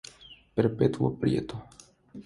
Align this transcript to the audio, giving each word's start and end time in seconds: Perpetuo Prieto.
Perpetuo 0.59 1.13
Prieto. 1.21 1.65